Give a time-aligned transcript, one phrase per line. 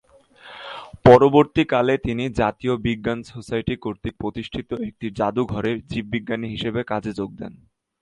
[1.05, 7.53] পরবর্তীকালে তিনি জাতীয় বিজ্ঞান সোসাইটি কর্তৃক প্রতিষ্ঠিত একটি জাদুঘরে জীববিজ্ঞানী হিসেবে কাজে যোগ দেন।